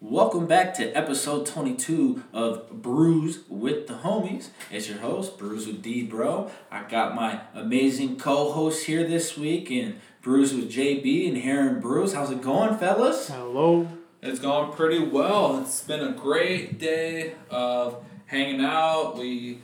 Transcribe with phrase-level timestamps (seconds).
[0.00, 4.48] Welcome back to episode 22 of Brews with the Homies.
[4.70, 6.50] It's your host, Brews with D Bro.
[6.70, 11.80] I got my amazing co host here this week in Brews with JB and Heron
[11.80, 12.12] Brews.
[12.12, 13.28] How's it going, fellas?
[13.28, 13.88] Hello.
[14.22, 15.60] It's going pretty well.
[15.62, 19.16] It's been a great day of hanging out.
[19.16, 19.60] We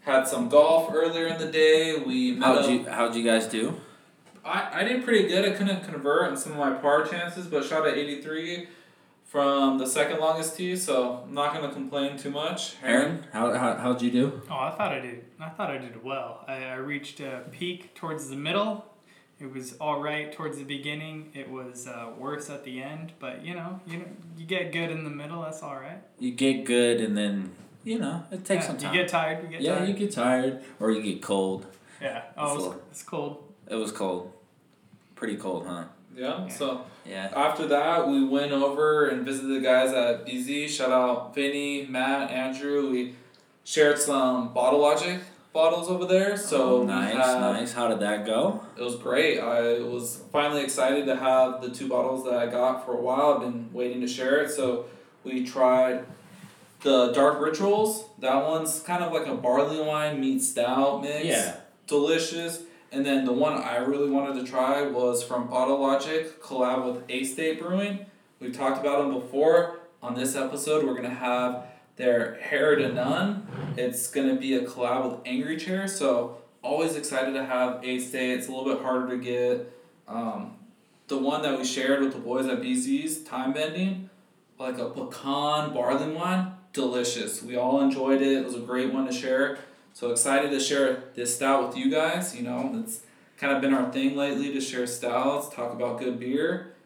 [0.00, 1.96] had some golf earlier in the day.
[2.04, 3.80] We met How'd up- you, how'd you guys do?
[4.44, 5.44] I, I did pretty good.
[5.44, 8.68] I couldn't convert on some of my par chances, but shot at 83
[9.28, 12.76] from the second longest tee, so I'm not going to complain too much.
[12.76, 14.42] Heron, how, how, how'd you do?
[14.50, 15.24] Oh, I thought I did.
[15.38, 16.44] I thought I did well.
[16.48, 18.86] I, I reached a peak towards the middle.
[19.38, 21.30] It was all right towards the beginning.
[21.34, 24.04] It was uh, worse at the end, but you know, you know,
[24.36, 25.42] you get good in the middle.
[25.42, 26.02] That's all right.
[26.18, 27.52] You get good and then,
[27.84, 28.94] you know, it takes Yeah, some time.
[28.94, 29.44] You get tired.
[29.44, 29.88] You get yeah, tired.
[29.90, 31.66] you get tired or you get cold.
[32.00, 32.22] yeah.
[32.36, 32.74] Oh, Floor.
[32.90, 33.44] it's, it's cold.
[33.70, 34.32] It was cold.
[35.14, 35.84] Pretty cold, huh?
[36.18, 36.48] Yeah, Yeah.
[36.48, 37.28] so Yeah.
[37.34, 40.66] after that, we went over and visited the guys at BZ.
[40.68, 42.90] Shout out Vinny, Matt, Andrew.
[42.90, 43.14] We
[43.64, 45.20] shared some Bottle Logic
[45.52, 46.36] bottles over there.
[46.36, 47.72] So Oh, nice, had- nice.
[47.72, 48.60] How did that go?
[48.76, 49.38] It was great.
[49.40, 53.34] I was finally excited to have the two bottles that I got for a while.
[53.34, 54.50] I've been waiting to share it.
[54.50, 54.84] So
[55.24, 56.04] we tried
[56.82, 58.04] the Dark Rituals.
[58.18, 61.24] That one's kind of like a barley wine meets stout mix.
[61.24, 61.54] Yeah.
[61.86, 62.60] Delicious.
[62.90, 67.02] And then the one I really wanted to try was from Bottle Logic, collab with
[67.08, 68.06] A State Brewing.
[68.40, 69.80] We've talked about them before.
[70.02, 73.74] On this episode, we're gonna have their Heir to None.
[73.76, 75.86] It's gonna be a collab with Angry Chair.
[75.86, 78.38] So always excited to have A State.
[78.38, 79.72] It's a little bit harder to get.
[80.06, 80.54] Um,
[81.08, 84.08] the one that we shared with the boys at BZ's Time Bending,
[84.58, 87.42] like a pecan barley wine, delicious.
[87.42, 88.38] We all enjoyed it.
[88.38, 89.58] It was a great one to share.
[89.98, 92.36] So excited to share this stout with you guys.
[92.36, 93.00] You know, it's
[93.36, 96.76] kind of been our thing lately to share stouts, talk about good beer.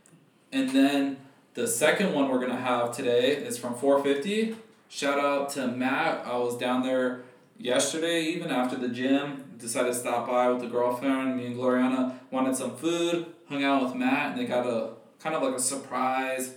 [0.50, 1.18] And then
[1.52, 4.56] the second one we're gonna have today is from 450.
[4.88, 6.26] Shout out to Matt.
[6.26, 7.20] I was down there
[7.58, 9.44] yesterday, even after the gym.
[9.58, 11.36] Decided to stop by with the girlfriend.
[11.36, 13.26] Me and Gloriana wanted some food.
[13.46, 16.54] Hung out with Matt, and they got a kind of like a surprise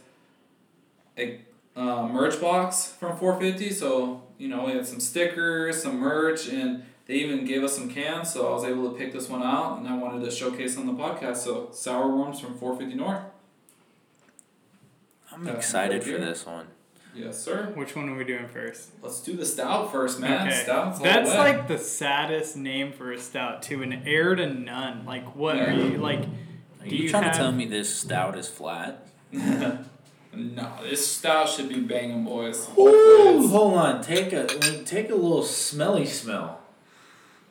[1.18, 1.41] a,
[1.75, 3.74] uh, merch box from 450.
[3.74, 7.90] So you know we had some stickers, some merch, and they even gave us some
[7.90, 8.31] cans.
[8.34, 10.85] So I was able to pick this one out, and I wanted to showcase on
[10.88, 11.38] the podcast.
[11.38, 13.22] So sour worms from 450 North.
[15.31, 16.68] I'm Uh, excited for this one.
[17.13, 17.72] Yes, sir.
[17.75, 18.90] Which one are we doing first?
[19.01, 20.47] Let's do the stout first, man.
[20.47, 20.63] okay.
[20.63, 21.38] Stout's That's wet.
[21.40, 23.81] like the saddest name for a stout too.
[23.84, 25.06] An heir to none.
[25.06, 26.19] Like what are you like?
[26.81, 29.07] Are Do you, you trying have- to tell me this stout is flat?
[30.35, 32.68] no, this style should be banging, boys.
[32.78, 34.01] Ooh, hold on.
[34.03, 34.46] Take a
[34.85, 36.59] take a little smelly smell.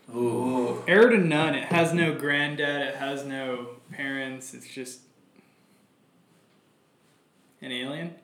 [0.09, 0.19] it's- Ooh.
[0.21, 0.84] Ooh.
[0.87, 1.55] Heir to none.
[1.55, 2.89] It has no granddad.
[2.89, 4.53] It has no parents.
[4.55, 5.00] It's just
[7.62, 8.15] an alien.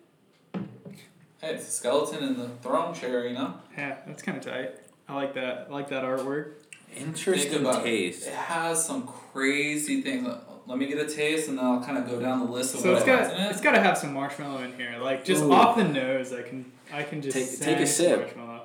[0.52, 3.54] Hey, it's a skeleton in the throne chair, you know?
[3.76, 4.72] Yeah, that's kind of tight.
[5.08, 5.68] I like that.
[5.70, 6.52] I like that artwork.
[6.94, 7.84] Interesting Think about it.
[7.84, 8.26] taste.
[8.26, 10.28] It has some crazy things.
[10.70, 12.80] Let me get a taste, and then I'll kind of go down the list of
[12.82, 13.50] So what it's has got in it.
[13.50, 14.98] it's got to have some marshmallow in here.
[15.00, 15.52] Like just Ooh.
[15.52, 18.20] off the nose, I can I can just Take- take a sip.
[18.20, 18.62] Marshmallow.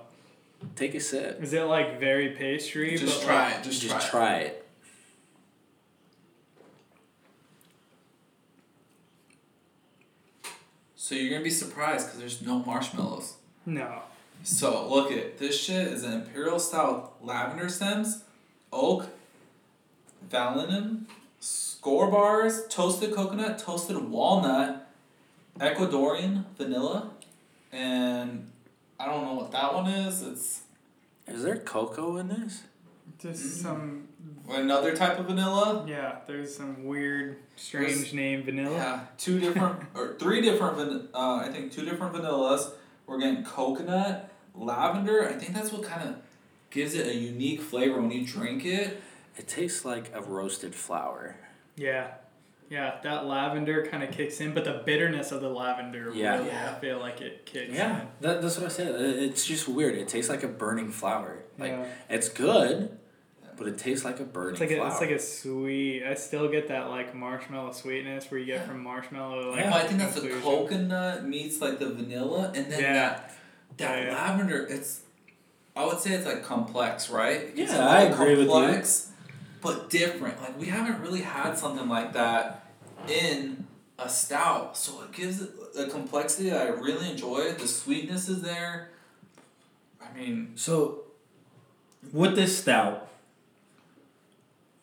[0.75, 1.41] Take a sip.
[1.41, 2.95] Is it like very pastry?
[2.95, 3.63] Just but try like, it.
[3.63, 4.45] Just, Just, try, try, it.
[4.45, 4.67] it.
[10.95, 13.37] So you're gonna be surprised because there's no marshmallows.
[13.65, 14.03] No.
[14.43, 18.23] So look at this shit is an imperial style lavender stems,
[18.71, 19.07] oak,
[20.29, 21.05] vanillin,
[21.85, 24.87] Skor bars, toasted coconut, toasted walnut,
[25.59, 27.11] Ecuadorian vanilla,
[27.71, 28.49] and
[28.99, 30.23] I don't know what that one is.
[30.23, 30.61] It's
[31.27, 32.63] Is there cocoa in this?
[33.19, 33.61] Just Mm.
[33.61, 34.07] some
[34.49, 35.85] another type of vanilla.
[35.87, 36.17] yeah.
[36.25, 38.73] There's some weird, strange There's- name vanilla.
[38.75, 42.71] Yeah, two different or three different van- uh, I think two different vanillas.
[43.05, 45.29] We're getting coconut, lavender.
[45.29, 46.15] I think that's what kind of
[46.71, 49.01] gives it a unique flavor when you drink it.
[49.37, 51.35] It tastes like a roasted flour.
[51.75, 52.07] Yeah.
[52.67, 56.37] Yeah, that lavender kind of kicks in, but the bitterness of the lavender Yeah.
[56.37, 56.73] really, Yeah.
[56.75, 58.07] I feel like it kicks Yeah, in.
[58.21, 58.95] that, that's what I said.
[58.99, 59.95] It's just weird.
[59.95, 61.43] It tastes like a burning flower.
[61.59, 61.85] Like yeah.
[62.09, 62.97] it's good,
[63.55, 64.87] but it tastes like a burning It's like a, flour.
[64.89, 66.03] it's like a sweet.
[66.03, 68.67] I still get that like marshmallow sweetness where you get Yeah.
[68.67, 69.51] from marshmallow.
[69.51, 69.69] Like Yeah.
[69.71, 72.93] But I think that's the coconut meets like the vanilla, and then Yeah.
[72.93, 73.31] that
[73.77, 74.15] that Yeah, yeah.
[74.15, 74.65] lavender.
[74.65, 75.01] It's
[75.75, 77.51] I would say it's like complex, right?
[77.53, 78.53] Yeah, I little agree with you.
[79.65, 80.41] Complex, But different.
[80.41, 82.65] Like we haven't really had something like that
[83.07, 83.65] in
[83.97, 87.51] a stout, so it gives it a complexity that I really enjoy.
[87.53, 88.89] The sweetness is there.
[90.01, 91.01] I mean, So,
[92.13, 93.07] with this stout,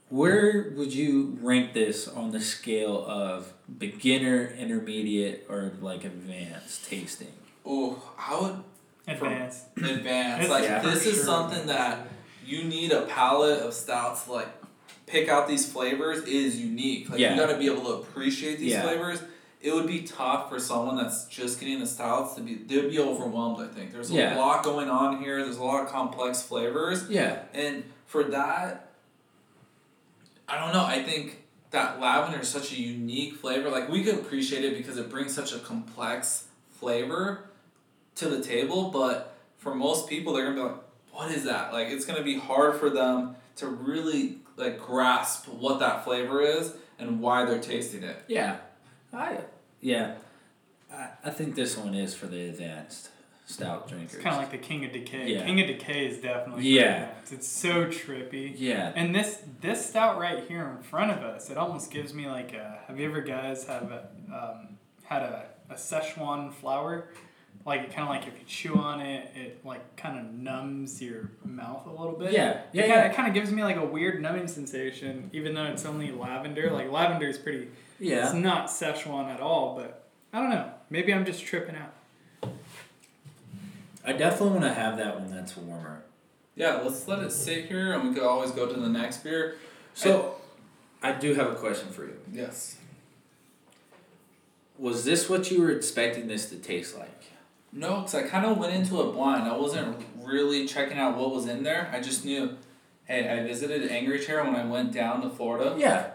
[0.09, 7.33] where would you rank this on the scale of beginner, intermediate, or like advanced tasting?
[7.65, 8.63] Oh, I would
[9.09, 9.65] Advanced.
[9.77, 10.43] advance.
[10.43, 11.25] It's like yeah, this is sure.
[11.25, 12.07] something that
[12.47, 14.49] you need a palette of stouts to like
[15.07, 17.11] pick out these flavors is unique.
[17.11, 17.35] Like Yeah.
[17.35, 18.83] you gotta be able to appreciate these Yeah.
[18.83, 19.21] flavors.
[19.61, 22.99] It would be tough for someone that's just getting the stouts to be they'd be
[22.99, 23.93] overwhelmed, I think.
[23.93, 24.37] There's a Yeah.
[24.39, 27.09] lot going on here, there's a lot of complex flavors.
[27.09, 27.43] Yeah.
[27.55, 28.89] And for that
[30.49, 33.71] I don't know, I think that lavender is such a unique flavor.
[33.71, 37.45] Like we could appreciate it because it brings such a complex flavor
[38.17, 40.77] to the table, but for most people they're gonna be like,
[41.13, 41.73] What is that?
[41.73, 46.75] Like it's gonna be hard for them to really like grasp what that flavor is
[46.99, 48.17] and why they're tasting it.
[48.29, 48.57] Yeah.
[49.13, 49.39] I
[49.81, 50.15] yeah.
[50.93, 53.11] I, I think this one is for the advanced
[53.47, 54.15] stout drinkers.
[54.15, 55.33] It's kind of like the King of Decay.
[55.35, 55.45] Yeah.
[55.45, 57.03] King of Decay is definitely Yeah.
[57.09, 57.33] advanced.
[57.33, 58.55] It's so trippy.
[58.57, 58.93] yeah.
[58.95, 62.53] And this this stout right here in front of us, it almost gives me like
[62.55, 62.79] a.
[62.87, 67.09] Have you ever guys have a, um, had a, a Szechuan flower?
[67.65, 71.31] Like kind of like if you chew on it, it like kind of numbs your
[71.45, 72.33] mouth a little bit.
[72.33, 72.63] Yeah.
[72.73, 72.83] Yeah.
[72.83, 75.85] it Kinda, it kind of gives me like a weird numbing sensation, even though it's
[75.85, 76.71] only lavender.
[76.71, 77.69] Like lavender is pretty.
[78.01, 78.25] Yeah.
[78.25, 78.41] It's Yeah.
[78.41, 80.71] not Szechuan at all, but I don't know.
[80.91, 82.51] Maybe I'm just tripping out.
[84.05, 86.03] I definitely want to have that when that's warmer.
[86.57, 89.57] Yeah, let's let it sit here and we could always go to the next beer.
[89.95, 90.35] So,
[91.03, 92.17] I do have a question for you.
[92.33, 92.77] Yes.
[94.79, 97.09] Was this what you were expecting this to taste like?
[97.73, 99.45] No, because I kind of went into it blind.
[99.45, 101.91] I wasn't really checking out what was in there.
[101.93, 102.57] I just knew,
[103.05, 105.75] hey, I visited Angry Chair when I went down to Florida.
[105.79, 106.11] Yeah.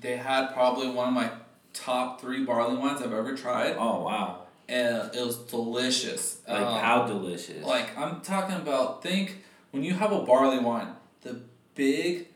[0.00, 1.30] They had probably one of my
[1.74, 4.44] top three barley wines I've ever tried, Oh wow.
[4.68, 6.38] and it was delicious.
[6.48, 7.64] Like Um, how delicious.
[7.64, 9.02] Like I'm talking about.
[9.02, 10.88] Think when you have a barley wine,
[11.22, 11.40] the
[11.74, 12.28] big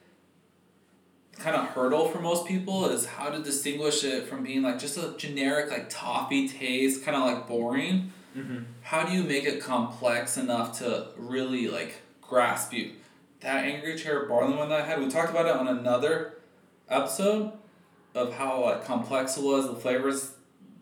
[1.38, 4.98] kind of hurdle for most people is how to distinguish it from being like just
[4.98, 8.12] a generic like toffee taste, kind of like boring.
[8.36, 8.64] Mhm.
[8.82, 12.92] How do you make it complex enough to really like grasp you?
[13.40, 16.34] That Angry Chair barley wine that I had, we talked about it on another
[16.88, 17.52] episode
[18.14, 20.32] of how like complex it was, the flavors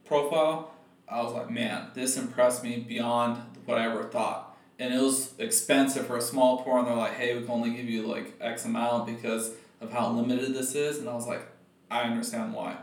[0.05, 0.73] profile.
[1.09, 4.57] I was like, man, this impressed me beyond what I ever thought.
[4.79, 7.71] And it was expensive for a small pour, and they're like, hey, we can only
[7.71, 10.99] give you like X amount because of how limited this is.
[10.99, 11.47] And I was like,
[11.91, 12.77] I understand why.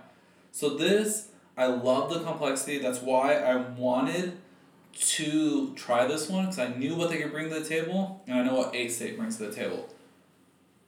[0.52, 2.80] So, this, I love the complexity.
[2.80, 4.38] That's why I wanted
[4.96, 8.40] to try this one because I knew what they could bring to the table, and
[8.40, 9.90] I know what A State brings to the table.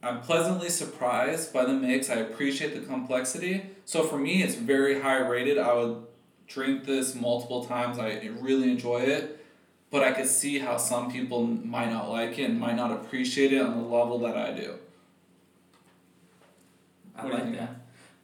[0.04, 2.10] I'm pleasantly surprised by the mix.
[2.10, 3.66] I appreciate the complexity.
[3.86, 5.58] So for me, it's very high rated.
[5.58, 6.06] I would
[6.48, 7.98] drink this multiple times.
[7.98, 9.44] I really enjoy it.
[9.90, 13.54] But I could see how some people might not like it and might not appreciate
[13.54, 14.76] it on the level that I do.
[17.18, 17.76] I What like that.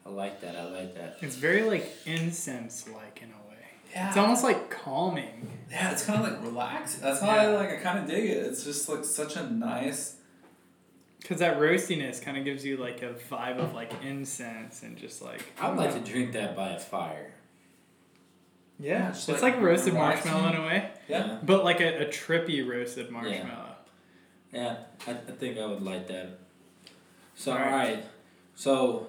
[0.05, 0.55] I like that.
[0.55, 1.17] I like that.
[1.21, 3.57] It's very like incense like in a way.
[3.93, 4.09] Yeah.
[4.09, 5.49] It's almost like calming.
[5.71, 7.01] Yeah, it's kind of like relaxed.
[7.01, 7.69] That's how I like.
[7.71, 8.45] I kind of dig it.
[8.45, 10.17] It's just like such a nice.
[11.21, 15.21] Because that roastiness kind of gives you like a vibe of like incense and just
[15.21, 15.41] like.
[15.61, 17.33] I'd like to drink that by a fire.
[18.79, 20.31] Yeah, just it's like like, roasted relaxing.
[20.31, 21.37] marshmallow in a way, Yeah.
[21.43, 23.75] but like a, a trippy roasted marshmallow.
[24.51, 24.77] Yeah,
[25.07, 26.39] I, I think I would like that.
[27.35, 27.67] So, Alright.
[27.67, 28.05] alright.
[28.55, 29.07] So,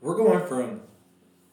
[0.00, 0.82] we're going from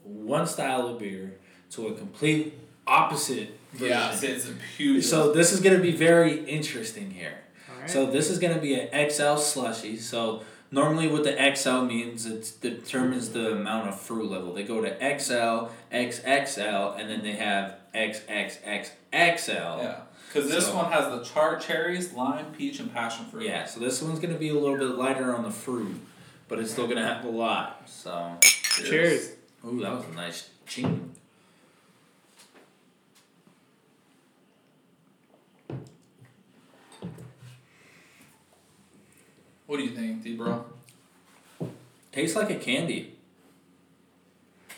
[0.04, 1.40] one style of beer
[1.72, 2.54] to a complete
[2.88, 3.88] opposite version.
[3.90, 5.06] Yeah, it's, it's a huge.
[5.06, 7.40] So, this is going to be very interesting here.
[7.74, 7.90] All right.
[7.90, 9.98] So, this is going to be an XL slushy.
[9.98, 14.54] So, normally what the XL means, it determines the amount of fruit level.
[14.54, 19.48] They go to XL, XXL, and then they have XXXXL.
[19.48, 19.96] yeah.
[20.28, 23.44] Because this So- one has the char cherries, lime, peach, and passion fruit.
[23.46, 25.96] Yeah, so this one's gonna be a little bit lighter on the fruit,
[26.48, 27.84] but it's still gonna have a lot.
[27.88, 29.34] So, Cheers.
[29.64, 31.14] ooh, that was a nice ching.
[39.74, 40.66] What do you think, D bro?
[42.12, 43.16] Tastes like a candy.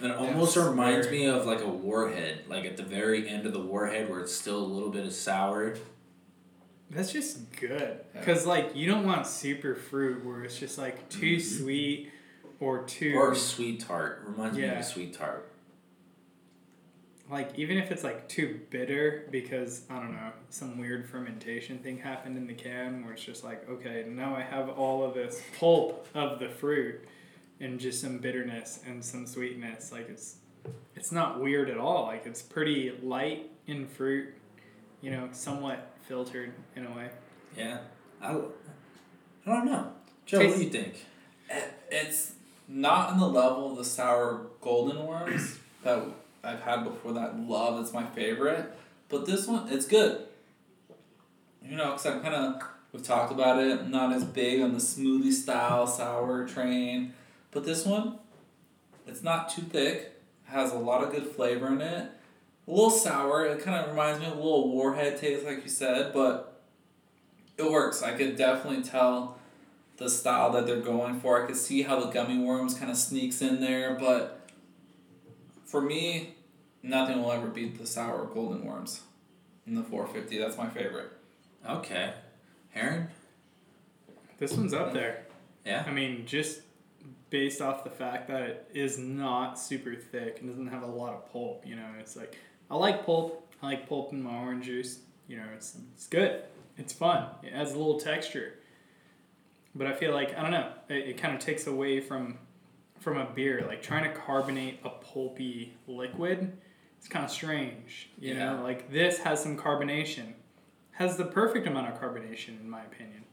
[0.02, 1.20] It almost Yes, reminds very.
[1.20, 4.34] me of like a warhead, like at the very end of the warhead where it's
[4.34, 5.76] still a little bit of sour.
[6.90, 8.00] That's just good.
[8.14, 8.20] Yeah.
[8.22, 11.64] Because like you don't want super fruit where it's just like too mm-hmm.
[11.64, 12.12] sweet
[12.62, 14.24] or too Or a sweet tart.
[14.26, 14.80] Reminds me of Yeah.
[14.80, 15.46] a sweet tart.
[17.30, 21.98] Like even if it's like too bitter because I don't know some weird fermentation thing
[21.98, 25.42] happened in the can where it's just like okay now I have all of this
[25.60, 27.04] pulp of the fruit
[27.60, 30.38] and just some bitterness and some sweetness like it's
[30.96, 34.34] it's not weird at all like it's pretty light in fruit
[35.02, 37.10] you know somewhat filtered in a way
[37.58, 37.80] Yeah.
[38.22, 38.36] I, I
[39.46, 39.92] don't know.
[40.26, 41.06] Joe, what do you think?
[41.92, 42.34] It's
[42.68, 46.04] not on the level of the sour golden worms that
[46.46, 47.82] I've had before that love.
[47.82, 48.72] It's my favorite.
[49.10, 50.28] But this one, it's good.
[51.64, 52.62] You know, because I'm kind of,
[52.92, 57.14] we've talked about it, not as big on the smoothie style sour train.
[57.52, 58.20] But this one,
[59.08, 62.12] it's not too thick, has a lot of good flavor in it.
[62.68, 65.70] A little sour, it kind of reminds me of a little warhead taste, like you
[65.70, 66.62] said, but
[67.58, 68.04] it works.
[68.04, 69.38] I could definitely tell
[69.98, 71.42] the style that they're going for.
[71.42, 74.35] I could see how the gummy worms kind of sneaks in there, but
[75.66, 76.36] for me,
[76.82, 79.02] nothing will ever beat the sour golden worms
[79.68, 80.38] in the 450.
[80.38, 81.12] That's my favorite.
[81.68, 82.14] Okay.
[82.70, 83.10] Heron?
[84.38, 85.26] This one's up there.
[85.66, 85.84] Yeah.
[85.88, 86.62] I mean, just
[87.30, 91.14] based off the fact that it is not super thick and doesn't have a lot
[91.14, 91.66] of pulp.
[91.66, 92.38] You know, it's like
[92.70, 93.54] I like pulp.
[93.62, 95.00] I like pulp in my orange juice.
[95.28, 96.44] You know, it's it's good.
[96.78, 97.28] It's fun.
[97.44, 98.54] It adds a little texture.
[99.74, 100.72] But I feel like I don't know.
[100.90, 102.38] It, it kind of takes away from
[103.00, 103.64] from a beer.
[103.68, 106.58] Like trying to carbonate a pulpy liquid.
[106.98, 108.10] It's kind of strange.
[108.20, 108.56] You Yeah.
[108.56, 110.34] know, like this has some carbonation.
[110.94, 113.24] Has the perfect amount of carbonation in my opinion.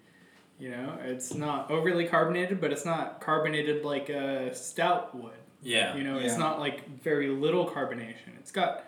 [0.59, 5.33] You know, it's not overly carbonated, but it's not carbonated like a stout would.
[5.63, 5.97] Yeah.
[5.97, 8.37] You know, it's not like very little carbonation.
[8.39, 8.85] It's got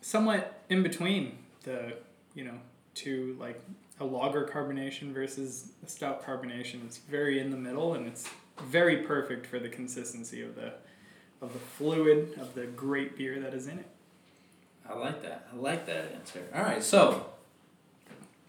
[0.00, 1.94] somewhat in between the,
[2.34, 2.58] you know,
[2.94, 3.60] two like
[4.00, 6.84] a lager carbonation versus a stout carbonation.
[6.84, 8.28] It's very in the middle and it's
[8.64, 10.74] very perfect for the consistency of the
[11.42, 13.86] of the fluid of the great beer that is in it.
[14.88, 15.48] I like that.
[15.52, 16.42] I like that answer.
[16.54, 17.26] All right, so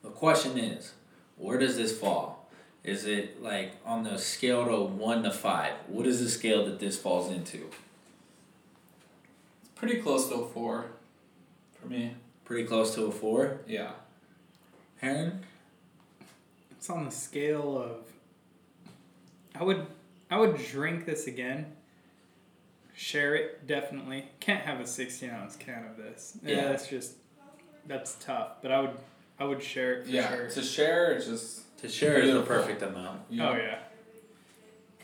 [0.03, 0.93] the question is,
[1.37, 2.49] where does this fall?
[2.83, 5.73] Is it like on the scale to one to five?
[5.87, 7.69] What is the scale that this falls into?
[9.61, 10.85] It's pretty close to a 4
[11.79, 12.13] for me.
[12.45, 13.59] Pretty close to a four.
[13.67, 13.91] Yeah.
[15.01, 15.43] Heron?
[16.71, 18.05] It's on the scale of
[19.59, 19.85] I would
[20.29, 21.67] I would drink this again.
[22.95, 24.25] Share it definitely.
[24.39, 26.37] Can't have a sixteen ounce can of this.
[26.43, 26.61] Yeah, Yeah.
[26.69, 27.13] that's just
[27.85, 28.53] that's tough.
[28.61, 28.97] But I would
[29.39, 30.29] I would share it for yeah.
[30.29, 30.49] sure.
[30.49, 31.63] To share, it's just.
[31.81, 33.21] To share is the perfect amount.
[33.29, 33.77] You know, Oh yeah.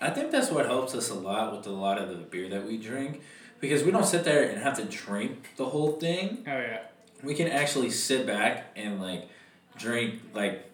[0.02, 2.66] I think that's what helps us a lot with a lot of the beer that
[2.66, 3.22] we drink.
[3.60, 6.44] Because we don't sit there and have to drink the whole thing.
[6.48, 6.80] Oh yeah.
[7.22, 9.30] We can actually sit back and like
[9.78, 10.66] drink like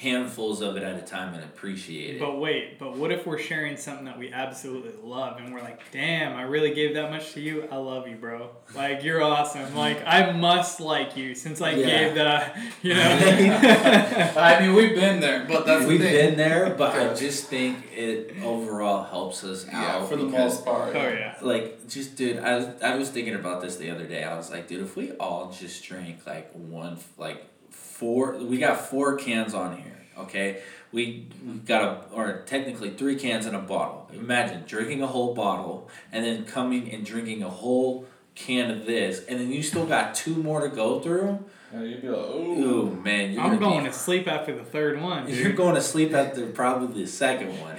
[0.00, 2.18] handfuls of it at a time and appreciate it.
[2.20, 5.80] But wait, but what if we're sharing something that we absolutely love and we're like,
[5.92, 7.68] damn, I really gave that much to you.
[7.70, 8.48] I love you, bro.
[8.74, 9.74] Like you're awesome.
[9.76, 11.86] Like I must like you since I Yeah.
[11.86, 12.56] gave that.
[12.82, 13.02] You know.
[14.36, 16.28] I mean, we've been there, but that's We've the thing.
[16.30, 20.54] been there, but I just think it overall helps us Yeah, out for the because,
[20.56, 20.96] most part.
[20.96, 21.36] oh yeah.
[21.42, 24.24] Like, just dude, I was I was thinking about this the other day.
[24.24, 28.80] I was like, dude, if we all just drink like one, like four, we got
[28.88, 30.06] four cans on here.
[30.18, 30.62] Okay,
[30.92, 34.10] we we got a or technically three cans in a bottle.
[34.12, 39.24] Imagine drinking a whole bottle and then coming and drinking a whole can of this,
[39.26, 41.44] and then you still got two more to go through.
[41.72, 42.64] Yeah, you'd be like, ooh.
[42.64, 45.28] Ooh man, you're I'm gonna be to sleep after the third one.
[45.28, 47.76] You're going to sleep after probably the second one.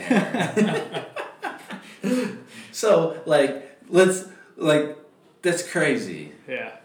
[2.71, 4.97] so like let's like
[5.41, 6.31] that's crazy.
[6.47, 6.75] Yeah.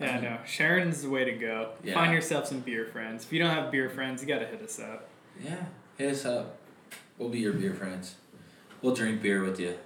[0.00, 0.38] Yeah, um, no.
[0.46, 1.72] Sharon's the way to go.
[1.84, 1.94] Yeah.
[1.94, 3.24] Find yourself some beer friends.
[3.24, 5.08] If you don't have beer friends, you gotta hit us up.
[5.44, 5.64] Yeah,
[5.98, 6.56] hit us up.
[7.18, 8.14] We'll be your beer friends.
[8.80, 9.76] We'll drink beer with you.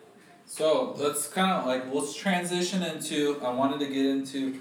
[0.46, 3.40] So let's kind of like let's transition into.
[3.42, 4.60] I wanted to get into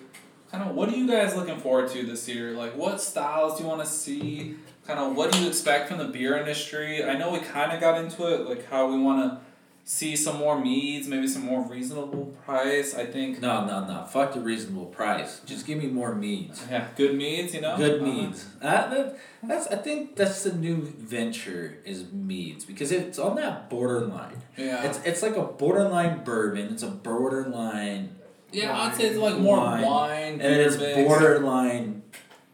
[0.51, 2.51] kind of what are you guys looking forward to this year?
[2.51, 4.55] Like what styles do you want to see?
[4.87, 7.03] Kind of what do you expect from the beer industry?
[7.03, 9.41] I know we kind of got into it, like how we want to
[9.85, 12.95] see some more meads, maybe some more reasonable price.
[12.95, 13.41] I think.
[13.41, 14.03] No, no, no.
[14.05, 15.41] Fuck the reasonable price.
[15.45, 16.63] Just give me more meads.
[16.69, 17.75] Yeah, good meads, you know.
[17.77, 18.11] Good Uh-huh.
[18.11, 18.45] meads.
[18.61, 23.69] Uh, that, that's I think that's the new venture is meads because it's on that
[23.69, 24.41] borderline.
[24.57, 24.83] Yeah.
[24.83, 26.67] It's it's like a borderline bourbon.
[26.73, 28.15] It's a borderline
[28.51, 29.81] yeah, I'd say it's like more Wine.
[29.83, 32.03] wine, and it's borderline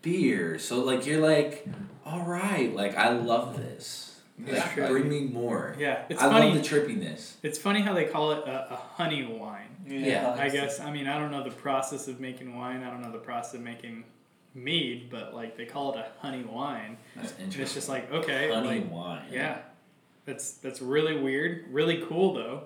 [0.01, 0.57] beer.
[0.57, 1.67] So like you're like,
[2.05, 4.08] all right, like I love this.
[4.45, 4.53] Yeah.
[4.77, 5.75] Like, bring me more.
[5.77, 6.03] Yeah.
[6.09, 7.33] It's I funny love the trippiness.
[7.43, 9.65] it's funny how they call it a, a honey wine.
[9.87, 13.01] Yeah, I guess I mean I don't know the process of making wine, I don't
[13.01, 14.03] know the process of making
[14.53, 16.97] mead, but like they call it a honey wine.
[17.15, 17.63] That's And interesting.
[17.63, 19.25] it's just like, okay, honey like wine.
[19.31, 19.59] Yeah.
[20.25, 22.63] That's that's really weird, really cool though.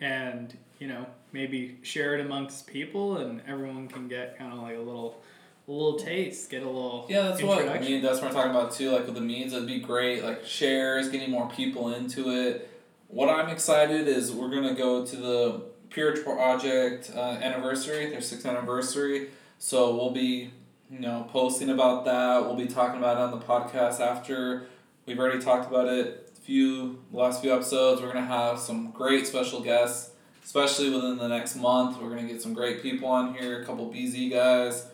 [0.00, 4.76] And, you know, maybe share it amongst people and everyone can get kind of like
[4.76, 5.20] a little
[5.66, 8.02] a little taste, get a little Yeah, that's what I mean.
[8.02, 8.90] That's what I'm talking about too.
[8.90, 10.22] Like with the means, it'd be great.
[10.22, 12.70] Like shares, getting more people into it.
[13.08, 18.44] What I'm excited is we're gonna go to the Pure Project uh, anniversary, their sixth
[18.44, 19.28] anniversary.
[19.58, 20.50] So we'll be,
[20.90, 22.42] you know, posting about that.
[22.42, 24.66] We'll be talking about it on the podcast after.
[25.06, 28.02] We've already talked about it a few last few episodes.
[28.02, 30.10] We're gonna have some great special guests,
[30.44, 32.02] especially within the next month.
[32.02, 34.86] We're gonna get some great people on here, a couple BZ guys,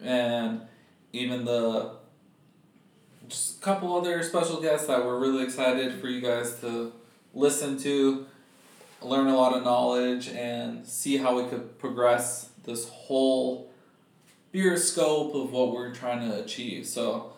[0.00, 0.62] and
[1.12, 1.92] even the
[3.28, 6.92] just a couple other special guests that we're really excited for you guys to
[7.32, 8.26] listen to,
[9.00, 13.70] learn a lot of knowledge, and see how we could progress this whole
[14.52, 16.86] bigger scope of what we're trying to achieve.
[16.86, 17.32] So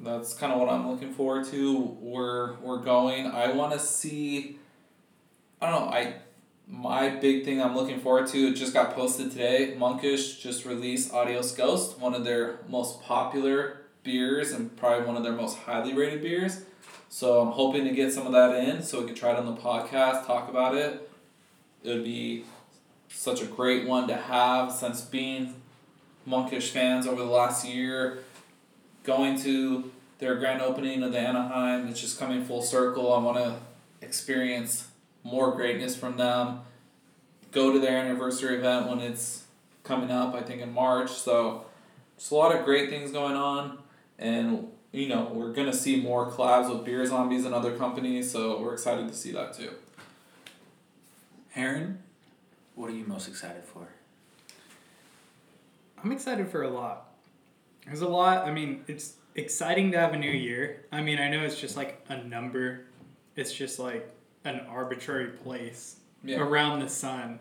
[0.00, 1.96] that's kind of what I'm looking forward to.
[2.00, 3.26] We're we're going.
[3.26, 4.58] I want to see.
[5.60, 5.92] I don't know.
[5.92, 6.14] I
[6.66, 8.48] my big thing I'm looking forward to.
[8.48, 9.74] It just got posted today.
[9.76, 15.22] Monkish just released Adios Ghost, one of their most popular beers and probably one of
[15.22, 16.62] their most highly rated beers.
[17.08, 19.46] So I'm hoping to get some of that in so we could try it on
[19.46, 21.08] the podcast, talk about it.
[21.82, 22.44] It would be
[23.08, 25.54] such a great one to have since being
[26.26, 28.24] monkish fans over the last year,
[29.04, 31.88] going to their grand opening of the Anaheim.
[31.88, 33.12] It's just coming full circle.
[33.12, 33.56] I want to
[34.04, 34.88] experience
[35.24, 36.60] more greatness from them.
[37.50, 39.44] Go to their anniversary event when it's
[39.82, 41.10] coming up, I think in March.
[41.10, 41.64] So,
[42.16, 43.78] just a lot of great things going on.
[44.18, 48.30] And, you know, we're going to see more collabs with Beer Zombies and other companies.
[48.30, 49.70] So, we're excited to see that too.
[51.50, 52.00] Heron,
[52.74, 53.88] what are you most excited for?
[56.02, 57.08] I'm excited for a lot.
[57.86, 58.46] There's a lot.
[58.46, 60.84] I mean, it's exciting to have a new year.
[60.92, 62.82] I mean, I know it's just like a number.
[63.36, 64.13] It's just like
[64.44, 66.40] an arbitrary place Yeah.
[66.40, 67.40] around the sun.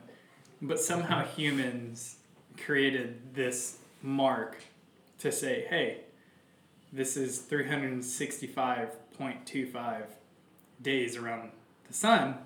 [0.61, 2.15] But somehow humans
[2.57, 4.57] created this mark
[5.19, 6.01] to say, hey,
[6.91, 10.05] this is 365.25
[10.81, 11.51] days around
[11.87, 12.37] the sun.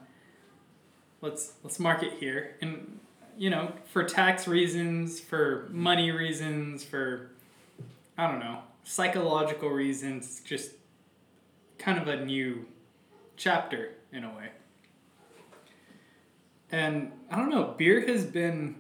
[1.22, 2.56] Let's let's mark it here.
[2.62, 3.00] And
[3.38, 7.32] you know, for tax reasons, for money reasons, for
[8.18, 10.72] I don't know, psychological reasons, just
[11.78, 12.66] kind of a new
[13.36, 14.50] chapter in a way.
[16.72, 18.76] And I don't know, beer has been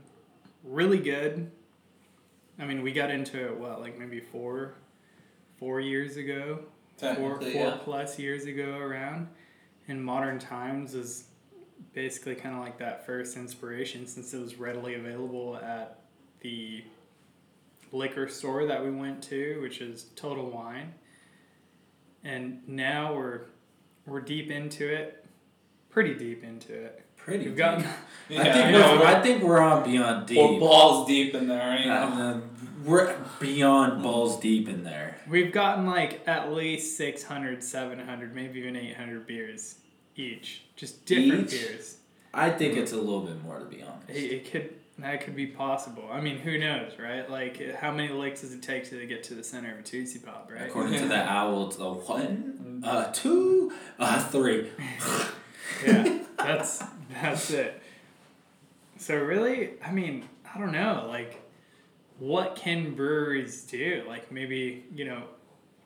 [0.63, 1.51] really good.
[2.60, 4.73] I mean, we got into it what, like maybe four,
[5.58, 6.60] four years ago,
[6.97, 7.78] four, four yeah.
[7.84, 9.28] plus years ago around.
[9.88, 11.25] In modern times is
[11.93, 16.02] basically kind of like that first inspiration since it was readily available at
[16.41, 16.84] the
[17.91, 20.93] liquor store that we went to, which is Total Wine.
[22.23, 23.45] And now we're
[24.08, 25.26] we're deep into it,
[25.89, 27.04] pretty deep into it.
[27.17, 27.46] Pretty.
[27.46, 27.84] We've gotten
[28.30, 29.04] Yeah, I think I we're, know.
[29.04, 30.38] I think we're on beyond deep.
[30.38, 31.93] We're balls deep in there, you know.
[31.93, 32.39] Uh,
[32.86, 35.17] we're beyond balls deep in there.
[35.28, 39.76] we've gotten like at least 600, 700, maybe even 800 beers
[40.15, 40.63] each.
[40.78, 41.67] Just different Each?
[41.67, 41.98] beers.
[42.34, 44.10] I think it's a little bit more to be honest.
[44.10, 46.10] It, it could that could be possible.
[46.12, 47.29] I mean, who knows, right?
[47.29, 50.19] Like, how many licks does it take to get to the center of a Tootsie
[50.19, 50.67] Pop, right?
[50.67, 54.71] According to the owl, it's a one, uh, two, uh, three.
[55.86, 56.83] yeah, that's
[57.21, 57.81] that's it.
[58.97, 61.41] So really, I mean, I don't know, like,
[62.17, 64.03] what can breweries do?
[64.07, 65.23] Like, maybe you know,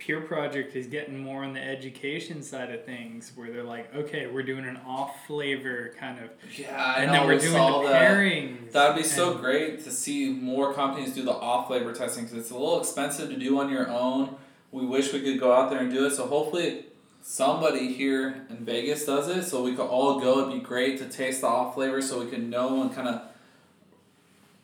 [0.01, 4.25] Pure Project is getting more on the education side of things, where they're like, okay,
[4.25, 8.09] we're doing an off flavor kind of, Yeah, and then we're doing the that.
[8.09, 8.71] pairings.
[8.71, 12.49] That'd be so great to see more companies do the off flavor testing because it's
[12.49, 14.37] a little expensive to do on your own.
[14.71, 16.15] We wish we could go out there and do it.
[16.15, 16.85] So hopefully
[17.21, 20.39] somebody here in Vegas does it so we could all go.
[20.39, 23.21] It'd be great to taste the off flavor so we can know and kind of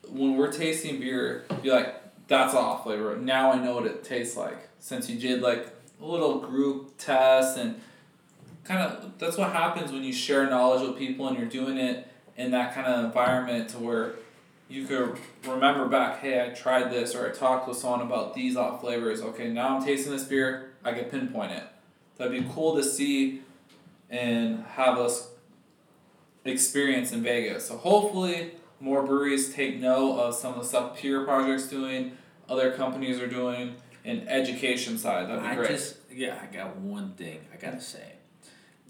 [0.10, 1.94] when we're tasting beer, be like,
[2.28, 3.16] that's off flavor.
[3.18, 4.67] Now I know what it tastes like.
[4.80, 5.68] Since you did like
[6.02, 7.82] a little group test and
[8.64, 12.08] kind of that's what happens when you share knowledge with people and you're doing it
[12.36, 14.16] in that kind of environment to where
[14.70, 18.58] you could remember back, hey, I tried this or I talked with someone about these
[18.58, 19.22] off flavors.
[19.22, 21.64] Okay, now I'm tasting this beer, I can pinpoint it.
[22.18, 23.42] That'd be cool to see
[24.10, 25.30] and have us
[26.44, 27.68] experience in Vegas.
[27.68, 32.18] So hopefully more breweries take note of some of the stuff Pure Project's doing,
[32.50, 33.76] other companies are doing,
[34.08, 35.28] in education side.
[35.28, 35.70] That'd be I great.
[35.70, 38.14] just yeah, I got one thing I gotta say.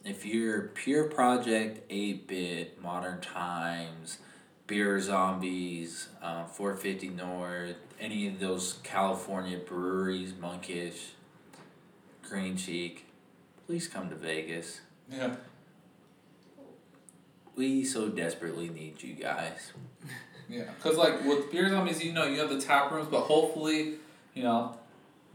[0.05, 4.19] If you're Pure Project, Eight Bit, Modern Times,
[4.67, 11.13] Beer Zombies, uh, Four Fifty North, any of those California breweries, Monkish,
[12.21, 13.07] Green Cheek,
[13.65, 14.81] please come to Vegas.
[15.11, 15.35] yeah.
[17.55, 19.71] We so desperately need you guys.
[20.47, 23.95] Yeah, because like with beer zombies, you know, you have the tap rooms, but hopefully,
[24.35, 24.77] you know,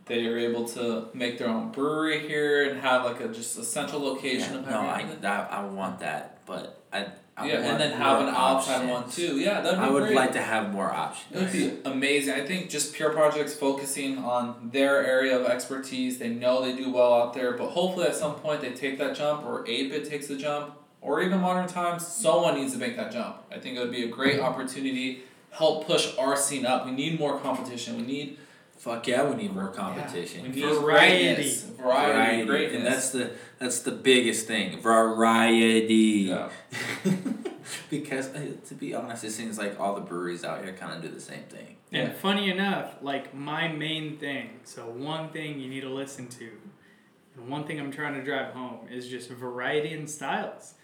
[0.06, 3.64] they are able to make their own brewery here and have like a just a
[3.64, 7.80] central location Yeah, of no, I that I want that, but I I yeah, and
[7.80, 9.38] then have an outside one too.
[9.38, 10.14] Yeah, that'd be I would great.
[10.16, 11.34] like to have more options.
[11.34, 12.34] It would be amazing.
[12.34, 16.18] I think just Pure Projects focusing on their area of expertise.
[16.18, 19.16] They know they do well out there, but hopefully at some point they take that
[19.16, 22.06] jump, or 8-Bit takes the jump, or even Modern Times.
[22.06, 23.36] Someone needs to make that jump.
[23.50, 25.22] I think it would be a great opportunity.
[25.52, 26.84] Help push our scene up.
[26.84, 27.96] We need more competition.
[27.96, 28.38] We need
[28.82, 30.42] Fuck yeah, we need more competition.
[30.42, 31.34] we need Variety.
[31.34, 31.62] greatness.
[31.62, 32.76] Variety, greatness.
[32.78, 34.80] and that's the that's the biggest thing.
[34.80, 36.30] Variety.
[36.34, 36.48] yeah.
[37.90, 41.00] because uh, to be honest, it seems like all the breweries out here kind of
[41.00, 41.76] do the same thing.
[41.92, 42.14] And Yeah.
[42.14, 46.50] funny enough, like my main thing, so one thing you need to listen to,
[47.36, 50.74] and one thing I'm trying to drive home is just variety in styles.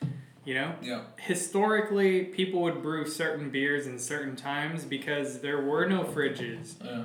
[0.44, 1.00] You know, Yeah.
[1.18, 6.74] historically, people would brew certain beers in certain times because there were no fridges.
[6.84, 7.04] Yeah.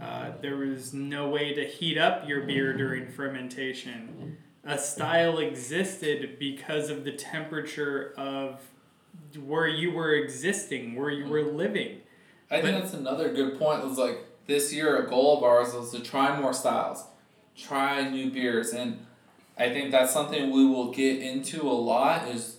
[0.00, 4.38] Uh, there was no way to heat up your beer during fermentation.
[4.64, 8.60] A style existed because of the temperature of
[9.44, 12.00] where you were existing, where you were living.
[12.50, 13.84] I think But- that's another good point.
[13.84, 17.04] Was like this year a goal of ours was to try more styles,
[17.56, 19.06] try new beers, and
[19.56, 22.28] I think that's something we will get into a lot.
[22.28, 22.56] Is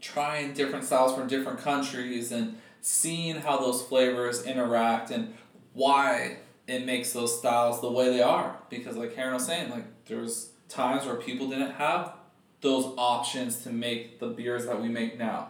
[0.00, 5.34] trying different styles from different countries and seeing how those flavors interact and
[5.74, 8.56] why it makes those styles the way they are.
[8.70, 12.14] Because like Karen was saying, like there was times where people didn't have
[12.60, 15.48] those options to make the beers that we make now.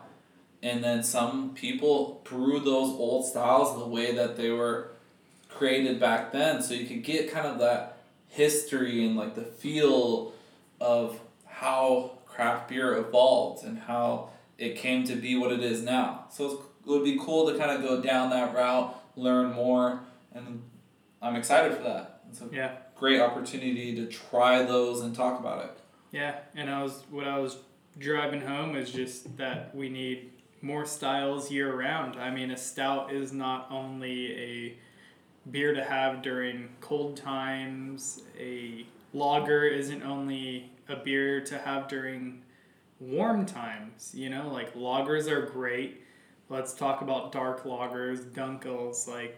[0.62, 4.92] And then some people brew those old styles the way that they were
[5.48, 6.62] created back then.
[6.62, 10.32] So you could get kind of that history and like the feel
[10.80, 16.26] of how craft beer evolved and how it came to be what it is now.
[16.30, 20.00] So it would be cool to kind of go down that route, learn more,
[20.35, 20.62] and
[21.21, 22.23] I'm excited for that.
[22.29, 22.77] It's a Yeah.
[22.97, 25.79] great opportunity to try those and talk about it.
[26.11, 27.59] Yeah, and I was what I was
[27.99, 32.16] driving home is just that we need more styles year round.
[32.16, 34.79] I mean, a stout is not only a
[35.51, 38.23] beer to have during cold times.
[38.38, 42.42] A lager isn't only a beer to have during
[43.01, 44.12] warm times.
[44.14, 46.03] You know, like lagers are great.
[46.49, 49.09] Let's talk about dark lagers, dunkels.
[49.09, 49.37] Like,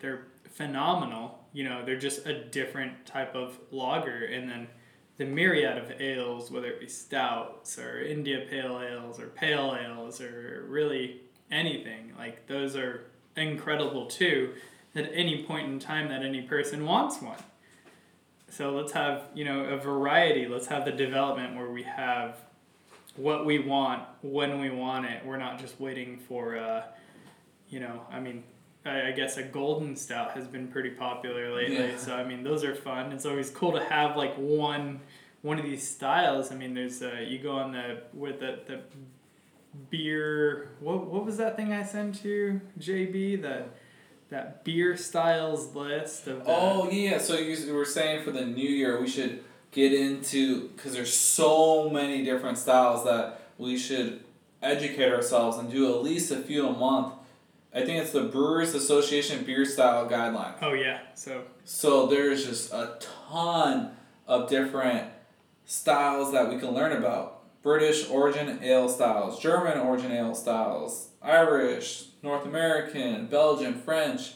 [0.00, 1.44] they're phenomenal.
[1.52, 4.68] You know, they're just a different type of lager, and then
[5.16, 10.20] the myriad of ales, whether it be stouts or India pale ales or pale ales
[10.20, 13.04] or really anything, like those are
[13.36, 14.54] incredible too.
[14.94, 17.38] At any point in time that any person wants one.
[18.50, 20.48] So let's have you know a variety.
[20.48, 22.36] Let's have the development where we have
[23.18, 25.24] what we want when we want it.
[25.26, 26.84] We're not just waiting for, uh,
[27.68, 28.44] you know, I mean,
[28.84, 31.90] I, I guess a golden stout has been pretty popular lately.
[31.90, 31.96] Yeah.
[31.96, 33.12] So I mean, those are fun.
[33.12, 35.00] It's always cool to have like one
[35.42, 36.52] one of these styles.
[36.52, 38.80] I mean, there's uh, you go on the with the the
[39.90, 40.70] beer.
[40.80, 43.42] What what was that thing I sent you, JB?
[43.42, 43.68] That
[44.30, 48.68] that beer styles list of the, Oh yeah, so you were saying for the new
[48.68, 54.22] year we should get into because there's so many different styles that we should
[54.62, 57.14] educate ourselves and do at least a few a month.
[57.74, 60.54] I think it's the Brewers Association Beer Style Guideline.
[60.62, 62.98] Oh yeah, so So there's just a
[63.30, 63.90] ton
[64.26, 65.08] of different
[65.66, 67.34] styles that we can learn about.
[67.62, 74.32] British origin ale styles, German origin ale styles, Irish, North American, Belgian, French,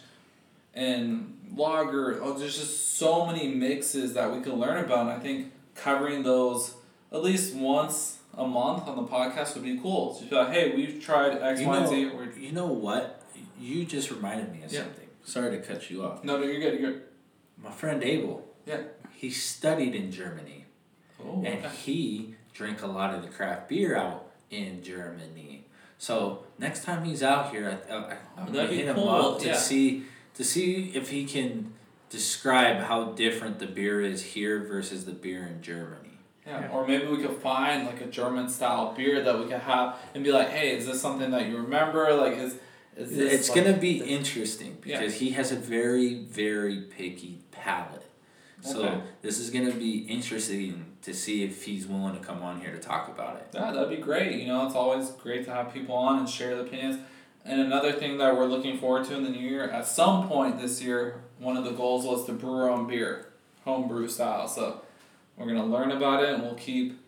[0.74, 2.22] and lager.
[2.22, 5.02] Oh, there's just so many mixes that we can learn about.
[5.02, 6.74] And I think covering those
[7.12, 10.14] at least once a month on the podcast would be cool.
[10.14, 12.06] So you feel like, hey, we've tried X, You know, Z.
[12.06, 13.21] We're- you know what?
[13.58, 14.82] You just reminded me of Yeah.
[14.82, 15.08] something.
[15.24, 16.24] Sorry to cut you off.
[16.24, 16.80] No, no, you're good.
[16.80, 17.02] You're good.
[17.62, 18.48] My friend Abel.
[18.66, 18.78] Yeah.
[19.14, 20.64] He studied in Germany,
[21.24, 21.74] Oh, and okay.
[21.84, 25.64] he drank a lot of the craft beer out in Germany.
[25.98, 29.08] So next time he's out here, I, I, I'm Oh, gonna that'd hit him cool,
[29.08, 29.56] up to yeah.
[29.56, 31.72] see to see if he can
[32.10, 36.18] describe how different the beer is here versus the beer in Germany.
[36.46, 36.70] Yeah, Yeah.
[36.72, 40.24] or maybe we could find like a German style beer that we could have and
[40.24, 42.12] be like, hey, is this something that you remember?
[42.14, 42.56] Like, is
[42.96, 43.16] is?
[43.16, 44.98] It's like, gonna be this- interesting Yeah.
[45.00, 48.02] because he has a very very picky palate.
[48.60, 49.00] So Okay.
[49.22, 52.78] this is gonna be interesting to see if he's willing to come on here to
[52.78, 53.48] talk about it.
[53.54, 54.40] Yeah, that'd be great.
[54.40, 56.98] You know, it's always great to have people on and share their opinions.
[57.44, 60.60] And another thing that we're looking forward to in the new year, at some point
[60.60, 63.32] this year, one of the goals was to brew our own beer,
[63.64, 64.46] home brew style.
[64.46, 64.82] So
[65.36, 67.00] we're gonna learn about it and we'll keep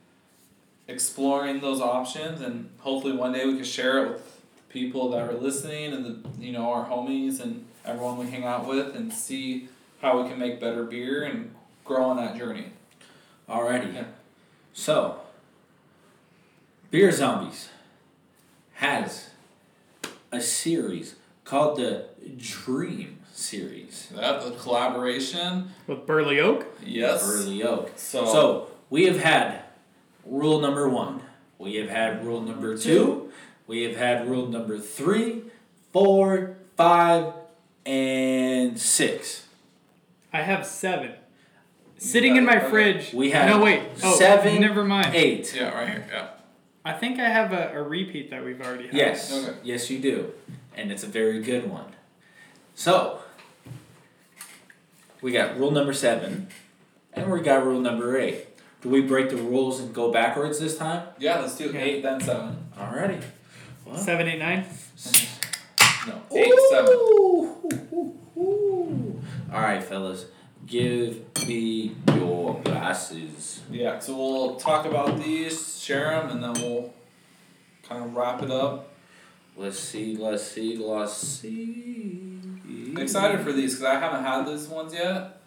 [0.89, 4.34] exploring those options and hopefully one day we can share it with
[4.75, 8.67] people that are listening and the you know our homies and everyone we hang out
[8.67, 9.69] with and see
[10.03, 12.67] how we can make better beer and grow on that journey.
[13.49, 13.95] Alrighty.
[13.95, 14.05] Yeah.
[14.73, 15.21] So,
[16.91, 17.69] beer zombies.
[18.75, 19.31] has
[20.33, 22.07] a series called the
[22.37, 24.09] Dream series.
[24.17, 25.71] That the collaboration.
[25.87, 26.67] With Burley Oak?
[26.85, 27.25] Yes.
[27.25, 27.93] Burley Oak.
[27.95, 29.61] So, So we have had
[30.27, 31.21] rule number one.
[31.59, 33.31] We have had rule number two.
[33.67, 35.43] We have had rule number three,
[35.93, 37.33] four, five,
[37.87, 39.47] and six.
[40.33, 41.13] I have seven.
[41.97, 42.69] Sitting in my Okay.
[42.71, 43.13] fridge.
[43.15, 43.83] We have No, wait.
[44.03, 45.15] Oh, seven, Never mind.
[45.15, 45.55] Eight.
[45.57, 46.07] yeah, right here.
[46.13, 46.27] Yeah.
[46.85, 48.95] I think I have a, a repeat that we've already had.
[48.95, 49.33] Yes.
[49.33, 49.57] Okay.
[49.63, 50.33] Yes, you do.
[50.77, 51.87] And it's a very good one.
[52.75, 53.21] So,
[55.23, 56.49] we got rule number seven,
[57.15, 58.49] and we got rule number eight.
[58.83, 61.07] Do we break the rules and go backwards this time?
[61.19, 61.39] Yeah.
[61.41, 61.81] Let's do Yeah.
[61.81, 62.69] eight then seven.
[62.77, 63.23] Alrighty.
[63.85, 64.65] Well, Seven, eight, nine?
[66.07, 66.21] No.
[66.35, 66.95] Eight seven.
[68.37, 69.21] Ooh.
[69.53, 70.27] Alright, fellas.
[70.67, 73.61] Give me your glasses.
[73.71, 73.99] Yeah.
[73.99, 76.93] So we'll talk about these, share them, and then we'll
[77.89, 78.91] kind of wrap it up.
[79.57, 82.41] Let's see, let's see, let's see.
[82.67, 85.41] I'm excited for these because I haven't had these ones yet.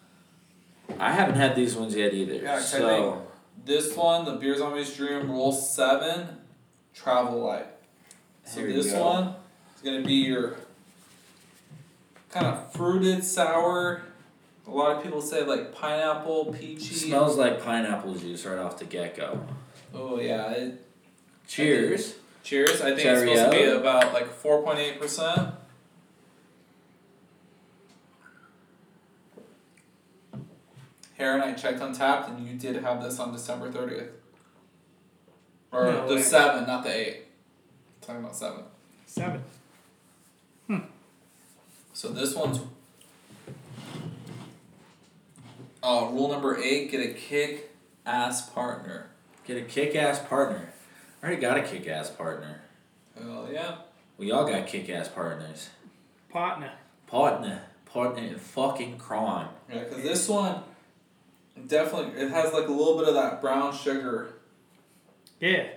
[0.98, 2.34] I haven't had these ones yet either.
[2.34, 3.26] Yeah, 'cause I so,
[3.66, 6.26] This one, the Beer Zombies Dream Rule Seven,
[6.94, 7.66] Travel Light.
[8.48, 9.34] So Here this one
[9.76, 10.56] is gonna be your
[12.30, 14.00] kind of fruited sour.
[14.66, 16.94] A lot of people say like pineapple, peachy.
[16.94, 19.46] smells like pineapple juice right off the get go.
[19.94, 20.50] Oh yeah.
[20.52, 20.84] It,
[21.46, 22.14] Cheers.
[22.42, 22.80] cheers.
[22.80, 25.50] I think it's supposed to be about like four point eight percent.
[31.18, 34.10] Harry and I checked on Tapped, and you did have this on December thirtieth.
[35.72, 36.22] Or No the way.
[36.22, 37.22] seven, not the eight.
[38.08, 38.64] Talking about seven.
[39.06, 39.42] Seven.
[40.66, 40.78] Hmm.
[41.92, 42.60] So this one's.
[45.82, 47.70] Uh, rule number eight: get a kick
[48.06, 49.10] ass partner.
[49.46, 50.72] Get a kick ass partner.
[51.22, 52.62] I already got a kick ass partner.
[53.14, 53.76] Hell yeah!
[54.16, 55.68] We all got kick ass partners.
[56.30, 56.72] Partner.
[57.06, 57.62] Partner.
[57.84, 59.48] Partner in fucking crime.
[59.70, 60.62] Yeah, because this one
[61.66, 64.32] definitely it has like a little bit of that brown sugar.
[65.40, 65.68] Yeah.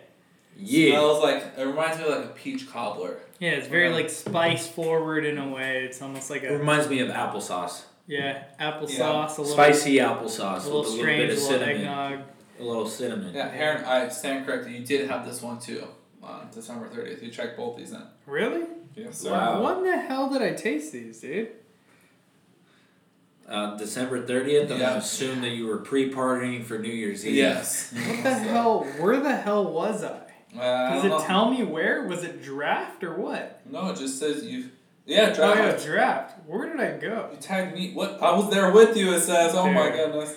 [0.62, 0.92] Yeah.
[0.92, 3.18] Smells like it reminds me of like a peach cobbler.
[3.40, 5.84] Yeah, it's very like spice forward in a way.
[5.86, 6.54] It's almost like a.
[6.54, 7.84] It reminds me of applesauce.
[8.08, 9.26] yeah applesauce, Yeah.
[9.26, 11.76] a little Spicy a applesauce little with a little strange, bit of a little cinnamon.
[11.78, 12.20] eggnog.
[12.60, 13.34] A little cinnamon.
[13.34, 14.72] Yeah, Heron, I stand corrected.
[14.74, 15.84] You did have this one too
[16.22, 17.24] on December thirtieth.
[17.24, 18.04] You checked both these in.
[18.28, 18.66] Really?
[18.96, 19.64] Yes, Wow.
[19.64, 21.50] When the hell did I taste these, dude?
[23.48, 24.80] Uh, December 30th, I'm Yeah.
[24.80, 27.36] going to assume that you were pre partying for New Year's Eve.
[27.36, 27.92] Yes.
[27.94, 28.84] What the hell?
[29.00, 30.20] Where the hell was I?
[30.58, 31.24] Uh, Does it know.
[31.24, 32.06] tell me where?
[32.08, 33.62] Was it draft or what?
[33.70, 34.70] No, it just says you.
[35.06, 35.58] Yeah, draft.
[35.58, 36.48] Oh yeah, draft.
[36.48, 37.30] Where did I go?
[37.32, 37.94] You tagged me.
[37.94, 38.22] What?
[38.22, 39.14] I was there with you.
[39.14, 39.54] It says.
[39.56, 40.36] Oh my goodness.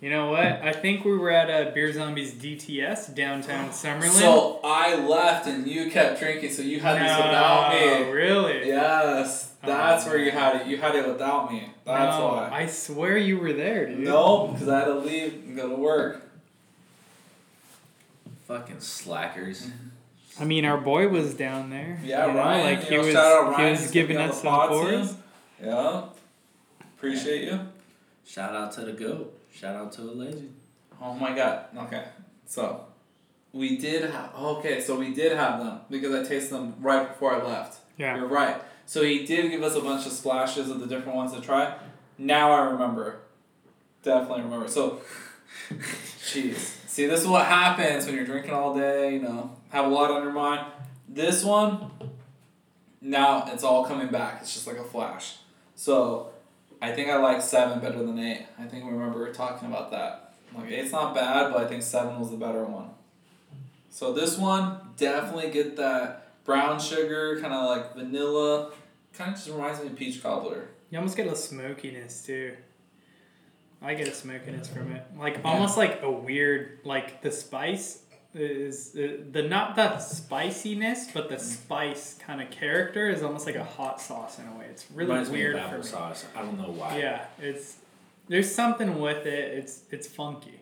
[0.00, 0.40] You know what?
[0.40, 4.08] I think we were at uh, Beer Zombies DTS downtown Summerlin.
[4.08, 8.10] So I left and you kept drinking, so you had this without No, me.
[8.10, 8.66] Really?
[8.68, 10.66] Yes, that's Oh, where you had it.
[10.68, 11.68] You had it without me.
[11.84, 12.48] That's no, why.
[12.50, 13.98] I swear you were there, dude.
[13.98, 16.22] No, because I had to leave and go to work.
[18.50, 19.68] Fucking slackers.
[20.40, 22.00] I mean, our boy was down there.
[22.02, 22.64] Yeah, you know, Ryan.
[22.64, 23.70] Like you he know, was, shout out he Ryan.
[23.70, 25.08] was giving gonna be on us the some pod pours.
[25.10, 25.22] soon.
[25.62, 26.02] Yeah.
[26.96, 27.60] Appreciate you.
[28.26, 29.38] Shout out to the GOAT.
[29.54, 30.52] Shout out to a legend.
[31.00, 31.66] Oh my god.
[31.76, 32.02] Okay.
[32.44, 32.86] So,
[33.52, 34.34] we did have.
[34.34, 37.78] Okay, so we did have them because I tasted them right before I left.
[37.98, 38.16] Yeah.
[38.16, 38.60] You're right.
[38.84, 41.76] So he did give us a bunch of splashes of the different ones to try.
[42.18, 43.20] Now I remember.
[44.02, 44.66] Definitely remember.
[44.66, 45.02] So,
[45.70, 46.78] jeez.
[47.00, 49.14] See, this is what happens when you're drinking all day.
[49.14, 50.66] You know, have a lot on your mind.
[51.08, 51.90] This one.
[53.00, 54.42] Now it's all coming back.
[54.42, 55.38] It's just like a flash.
[55.74, 56.28] So,
[56.82, 58.44] I think I like seven better than eight.
[58.58, 60.34] I think we remember talking about that.
[60.54, 62.90] Like eight's not bad, but I think seven was the better one.
[63.88, 68.72] So this one definitely get that brown sugar, kind of like vanilla.
[69.14, 70.68] Kind of just reminds me of peach cobbler.
[70.90, 72.58] You almost get a smokiness too.
[73.82, 75.40] I get a smokiness from it, like Yeah.
[75.50, 78.02] almost like a weird, like the spice
[78.34, 83.56] is uh, the not the spiciness, but the spice kind of character is almost like
[83.56, 84.66] a hot sauce in a way.
[84.70, 85.82] It's really Reminds weird me of for me.
[85.82, 86.24] applesauce.
[86.36, 86.98] I don't know why.
[86.98, 87.76] Yeah, it's
[88.28, 89.54] there's something with it.
[89.58, 90.60] It's it's funky,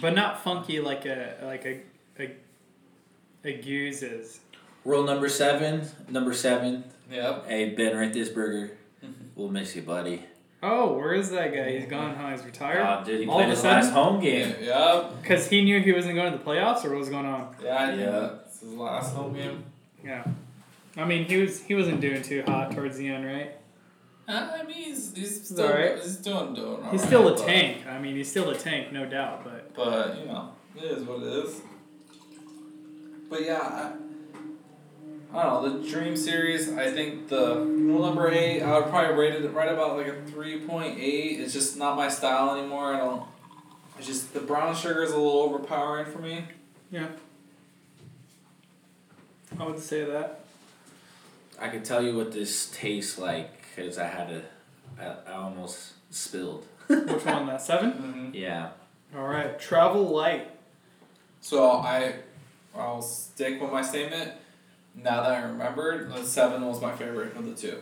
[0.00, 1.80] but not funky like a like a
[2.22, 2.30] a,
[3.44, 4.40] a gueuze is.
[4.84, 5.88] Rule number seven.
[6.08, 6.84] Number seven.
[7.10, 7.46] Yep.
[7.48, 8.70] Hey, Ben, Roethlisberger.
[9.34, 10.22] We'll miss you, buddy.
[10.66, 11.76] Oh, where is that guy?
[11.78, 12.14] He's gone.
[12.16, 12.30] Huh?
[12.30, 12.80] He's retired.
[12.80, 13.84] Uh, did he All play of a his sudden?
[13.84, 14.54] last home game?
[14.62, 15.20] Yep.
[15.20, 17.54] Because he knew he wasn't going to the playoffs, or what was going on?
[17.62, 17.94] Yeah.
[17.94, 18.10] Yeah.
[18.10, 19.64] That's his last home game.
[20.02, 20.24] Yeah,
[20.98, 23.52] I mean he was he wasn't doing too hot towards the end, right?
[24.28, 25.98] Uh, I mean, he's, he's He's still alright.
[26.02, 26.76] he's doing doing.
[26.76, 27.86] He's alright, still a but- tank.
[27.86, 29.44] I mean he's still a tank, no doubt.
[29.44, 31.60] But But you know, it is what it is.
[33.30, 33.92] but yeah,
[35.34, 36.72] I, I don't know the Dream Series.
[36.72, 40.22] I think the rule number eight, I would probably rate it right about like a
[40.22, 41.40] three point eight.
[41.40, 42.94] It's just not my style anymore.
[42.94, 43.22] I don't.
[43.98, 46.44] It's just the brown sugar is a little overpowering for me.
[46.90, 47.08] Yeah.
[49.58, 50.40] I would say that.
[51.60, 54.42] I could tell you what this tastes like because I had to.
[55.00, 56.66] I, I almost spilled.
[56.88, 57.46] Which one?
[57.46, 57.92] That seven.
[57.92, 58.34] Mm-hmm.
[58.34, 58.70] Yeah.
[59.16, 59.58] All right.
[59.58, 60.50] Travel light.
[61.40, 62.16] So I,
[62.74, 64.32] I'll stick with my statement.
[64.94, 67.78] Now that I remembered, the seven was my favorite of the two.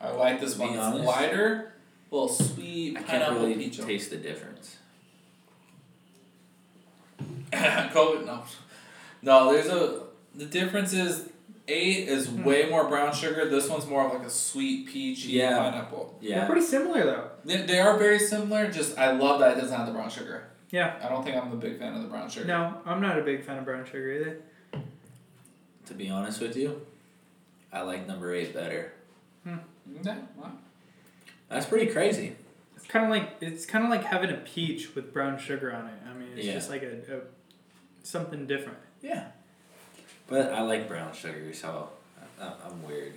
[0.00, 0.70] I like this Be one.
[0.74, 1.04] It's honest.
[1.04, 1.72] lighter,
[2.10, 3.80] a little sweet, I can't really peach.
[3.80, 4.76] taste the difference.
[7.52, 8.42] COVID, no.
[9.22, 10.02] No, there's a.
[10.34, 11.28] The difference is
[11.68, 12.44] eight is Hmm.
[12.44, 13.48] way more brown sugar.
[13.48, 15.56] This one's more of like a sweet peachy Yeah.
[15.58, 16.18] pineapple.
[16.20, 16.46] They're Yeah.
[16.46, 17.30] pretty similar though.
[17.44, 18.70] They, they are very similar.
[18.70, 20.44] Just I love that it doesn't have the brown sugar.
[20.70, 20.96] Yeah.
[21.02, 22.46] I don't think I'm a big fan of the brown sugar.
[22.46, 24.38] No, I'm not a big fan of brown sugar either.
[25.86, 26.80] To be honest with you,
[27.72, 28.92] I like number eight better.
[29.44, 29.56] Hmm.
[30.02, 30.52] Yeah, well,
[31.48, 32.36] That's pretty crazy.
[32.76, 35.86] It's kind of like it's kind of like having a peach with brown sugar on
[35.86, 35.94] it.
[36.10, 36.54] I mean, it's Yeah.
[36.54, 37.20] just like a, a
[38.02, 38.78] something different.
[39.02, 39.28] Yeah.
[40.26, 41.90] But I like brown sugar, so
[42.40, 43.12] I, I'm weird,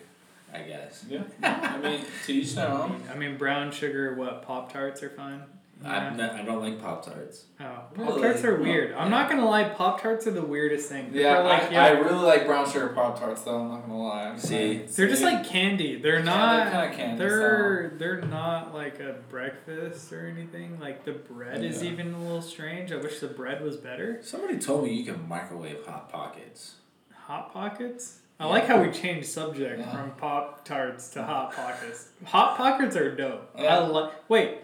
[0.53, 1.05] I guess.
[1.07, 1.23] yeah.
[1.41, 3.01] I mean, to each their own.
[3.09, 4.13] I mean, brown sugar.
[4.13, 5.43] What Pop Tarts are fine.
[5.85, 6.25] I'm Yeah.
[6.27, 7.45] not, I don't like Pop Tarts.
[7.59, 8.11] Oh, Really?
[8.11, 8.63] Pop Tarts are No.
[8.63, 8.93] weird.
[8.95, 9.65] I'm not gonna lie.
[9.65, 11.11] Pop Tarts are the weirdest thing.
[11.13, 13.59] Yeah, like, I, I really like brown sugar pop tarts though.
[13.59, 14.35] I'm not gonna lie.
[14.37, 14.77] See?
[14.87, 16.01] They're just like candy.
[16.01, 16.71] They're Yeah, not.
[16.71, 20.79] they're kinda candy They're they're not like a breakfast or anything.
[20.79, 22.91] Like the bread is even a little strange.
[22.91, 24.19] I wish the bread was better.
[24.23, 26.75] Somebody told me you can microwave Hot Pockets.
[27.13, 28.19] Hot pockets.
[28.39, 28.51] I Yeah.
[28.51, 29.91] like how we changed subject Yeah.
[29.91, 32.09] from Pop Tarts to Hot Pockets.
[32.25, 33.49] Hot Pockets are dope.
[33.57, 33.77] I Yeah.
[33.79, 34.11] like.
[34.29, 34.57] Wait,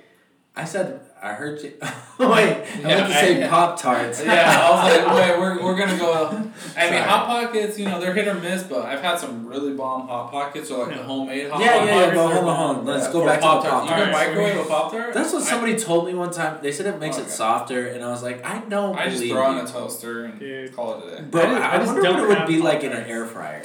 [0.55, 1.73] I said, I heard you.
[2.19, 4.23] Wait, I Yeah, meant to say Pop Tarts.
[4.23, 6.13] yeah, I was like, wait, we're, we're gonna go.
[6.27, 6.97] I mean, Sorry.
[6.99, 10.29] hot pockets, you know, they're hit or miss, but I've had some really bomb hot
[10.31, 12.15] pockets or like the homemade hot Yeah, yeah, yeah, pockets.
[12.17, 12.85] but they're hold on, hold.
[12.85, 13.89] Let's Yeah, go for back to the Pop-Tarts.
[13.89, 15.13] You can microwave a pop tart.
[15.15, 16.59] That's what I- somebody told me one time.
[16.61, 17.25] They said it makes Okay.
[17.25, 19.59] it softer, and I was like, I don't I just believe throw it you.
[19.61, 20.75] in a toaster and Dude.
[20.75, 21.23] call it a day.
[21.23, 23.05] Bro, I I, just- I just wonder what don't it would be like in an
[23.07, 23.63] air fryer.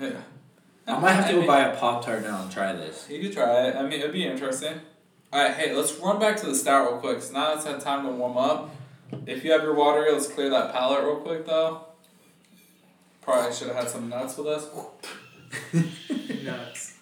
[0.00, 0.10] Yeah.
[0.86, 3.06] I might have to go buy a Pop Tart now and try this.
[3.10, 3.74] You could try it.
[3.76, 4.80] I mean, it'd be interesting.
[5.32, 7.22] Alright, hey, let's run back to the stout real quick.
[7.22, 8.74] So now it's had time to warm up.
[9.26, 11.86] If you have your water, let's clear that palate real quick though.
[13.22, 14.66] Probably should have had some nuts with us.
[16.44, 16.96] nuts.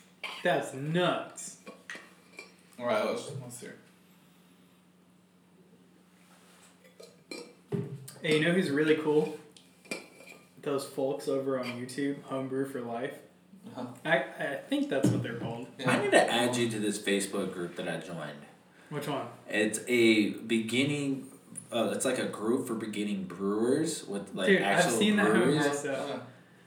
[0.45, 1.57] That's nuts.
[2.79, 3.77] Alright, let's let's hear.
[8.23, 9.39] Hey, you know who's really cool?
[10.61, 13.15] Those folks over on YouTube, Homebrew for Life.
[13.77, 13.87] Uh-huh.
[14.05, 15.67] I I think that's what they're called.
[15.87, 18.43] I need to add you to this Facebook group that I joined.
[18.91, 19.27] Which one?
[19.49, 21.29] It's a beginning.
[21.71, 26.21] Uh, it's like a group for beginning brewers with like Dude, I've actual seen that.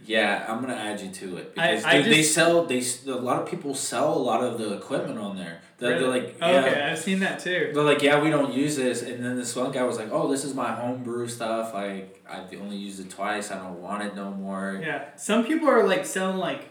[0.05, 2.83] Yeah, I'm gonna add you to it I- because I dude, they just- sell they
[3.07, 5.61] a lot of people sell a lot of the equipment on there.
[5.77, 7.71] They're, they're like yeah, okay, I've seen that too.
[7.73, 10.29] they're like yeah we don't use this and then this one guy was like oh
[10.29, 14.15] this is my homebrew stuff like I've only used it twice I don't want it
[14.15, 14.79] no more.
[14.81, 16.70] Yeah, some people are like selling like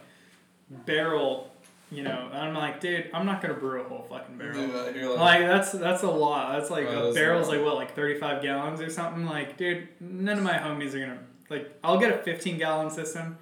[0.71, 1.51] barrel,
[1.91, 2.29] you know.
[2.33, 4.61] and I'm like, dude, I'm not gonna brew a whole fucking barrel.
[4.67, 6.59] Yeah, you're like, Like that's that's a lot.
[6.59, 9.27] That's like Right, a that's barrel's like what, like thirty five gallons or something.
[9.27, 11.71] Like, dude, none of my homies are gonna like.
[11.83, 13.39] I'll get a fifteen gallon system,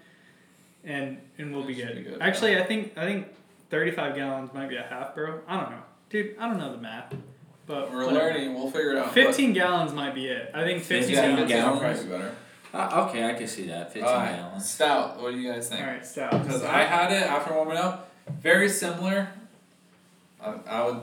[0.85, 2.05] and and we'll be That should good.
[2.05, 2.23] be good.
[2.23, 3.29] Actually, I think I think
[3.71, 5.41] thirty five gallons might be a half barrel.
[5.47, 6.37] I don't know, dude.
[6.39, 7.15] I don't know the math,
[7.67, 8.27] but we're whatever.
[8.33, 8.55] learning.
[8.55, 9.13] We'll figure it out.
[9.13, 10.51] Fifteen gallons might be it.
[10.55, 11.39] I think But, fifteen yeah, gallons.
[11.51, 11.81] 15 will gallons.
[11.81, 12.37] probably be better.
[12.73, 13.93] Uh, okay, I can see that.
[13.93, 14.69] Fifteen Alright, gallons.
[14.71, 15.21] Stout.
[15.23, 15.81] What do you guys think?
[15.81, 16.31] All right, stout.
[16.43, 18.11] Because I had it after warming up.
[18.41, 19.29] Very similar.
[20.41, 21.01] I, I would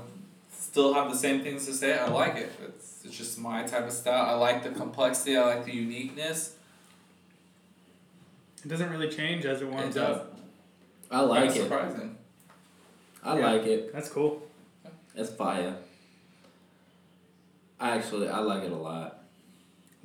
[0.51, 1.97] still have the same things to say.
[1.97, 2.51] I like it.
[2.63, 4.27] It's, it's just my type of stout.
[4.27, 5.35] I like the complexity.
[5.35, 6.55] I like the uniqueness.
[8.63, 10.37] It doesn't really change as it warms It up.
[11.11, 11.63] I like Kinda it.
[11.63, 12.17] surprising.
[13.23, 13.51] I Yeah.
[13.51, 13.93] like it.
[13.93, 14.43] That's cool.
[15.15, 15.75] It's fire.
[17.79, 19.24] I actually I like it a lot.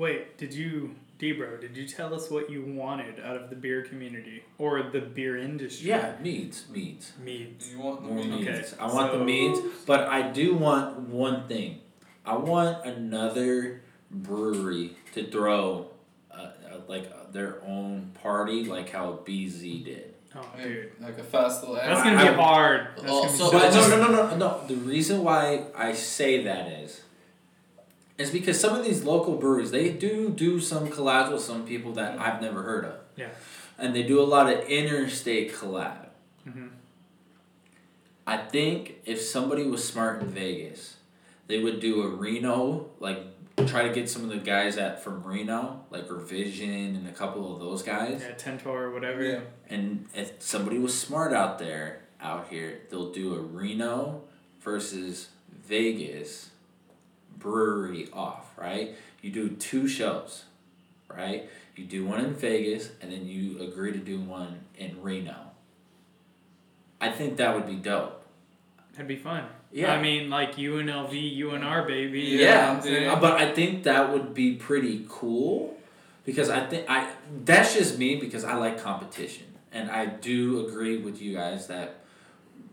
[0.01, 1.61] Wait, did you, Debro?
[1.61, 5.37] Did you tell us what you wanted out of the beer community or the beer
[5.37, 5.91] industry?
[5.91, 7.13] Yeah, meads, meads.
[7.23, 7.71] meads.
[7.71, 8.31] You want the More meat?
[8.47, 8.73] meads.
[8.73, 11.81] Okay, I want the so- meads, but I do want one thing.
[12.25, 15.91] I want another brewery to throw,
[16.31, 16.51] uh, uh,
[16.89, 20.15] like uh, their own party, like how BZ did.
[20.35, 21.75] Oh, dude, Like a festival.
[21.75, 22.87] that's gonna be I- hard.
[22.97, 23.51] That's Oh, gonna be so-
[23.83, 24.67] so no, no, no, no, no.
[24.67, 27.03] The reason why I say that is,
[28.21, 31.93] is because some of these local breweries they do do some collabs with some people
[31.95, 32.95] that I've never heard of.
[33.17, 33.31] Yeah.
[33.79, 36.09] And they do a lot of interstate collab.
[36.47, 36.69] Mhm.
[38.27, 40.97] I think if somebody was smart in Vegas,
[41.47, 43.25] they would do a Reno like
[43.67, 47.53] try to get some of the guys at from Reno, like Revision and a couple
[47.55, 48.23] of those guys.
[48.23, 49.23] Yeah, Tento or whatever.
[49.23, 49.41] Yeah.
[49.69, 54.23] And if somebody was smart out there, out here, they'll do a Reno
[54.61, 55.29] versus
[55.67, 56.51] Vegas
[57.41, 58.95] brewery off, right?
[59.23, 60.45] You do two shows,
[61.09, 61.51] right?
[61.75, 65.51] You do one in Vegas and then you agree to do one in Reno.
[67.01, 68.23] I think that would be dope.
[68.93, 69.45] That'd be fun.
[69.73, 69.93] Yeah.
[69.93, 72.21] I mean, like UNLV, UNR, baby.
[72.21, 72.81] Yeah,
[73.13, 75.77] uh, but I think that would be pretty cool
[76.25, 77.11] because I think I
[77.45, 82.01] that's just me because I like competition and I do agree with you guys that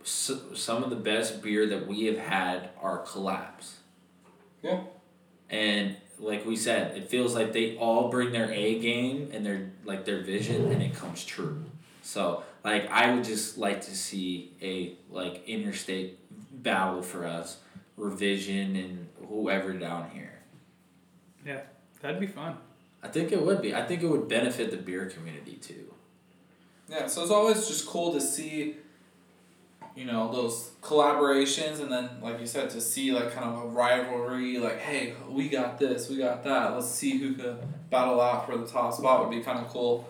[0.04, 3.74] s some of the best beer that we have had are collabs.
[4.62, 4.82] Yeah.
[5.50, 9.72] And like we said, it feels like they all bring their A game and their
[9.86, 11.64] like their vision and it comes true.
[12.02, 16.20] So like I would just like to see a like interstate
[16.64, 17.58] battle for us,
[17.96, 20.40] revision and whoever down here.
[21.46, 21.62] Yeah,
[22.02, 22.58] that'd be fun.
[23.04, 23.74] I think it would be.
[23.74, 25.94] I think it would benefit the beer community too.
[26.90, 28.78] Yeah, so it's always just cool to see,
[29.98, 33.68] you know, those collaborations, and then like you said, to see like kind of a
[33.68, 34.60] rivalry.
[34.60, 36.76] Like, hey, we got this, we got that.
[36.76, 37.58] Let's see who could
[37.90, 39.28] battle out for the top spot.
[39.28, 40.08] Would be kind of cool.